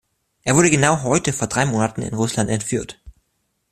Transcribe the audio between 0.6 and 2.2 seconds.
genau heute vor drei Monaten in